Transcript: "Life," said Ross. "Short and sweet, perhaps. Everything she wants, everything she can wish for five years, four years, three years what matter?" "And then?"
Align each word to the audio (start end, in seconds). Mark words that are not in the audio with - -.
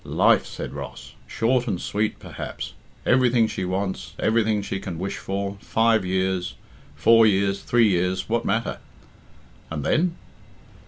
"Life," 0.03 0.47
said 0.47 0.73
Ross. 0.73 1.13
"Short 1.27 1.67
and 1.67 1.79
sweet, 1.79 2.17
perhaps. 2.17 2.73
Everything 3.05 3.45
she 3.47 3.63
wants, 3.63 4.13
everything 4.17 4.63
she 4.63 4.79
can 4.79 4.97
wish 4.97 5.17
for 5.19 5.57
five 5.61 6.03
years, 6.03 6.55
four 6.95 7.27
years, 7.27 7.61
three 7.61 7.89
years 7.89 8.27
what 8.27 8.43
matter?" 8.43 8.79
"And 9.69 9.83
then?" 9.85 10.15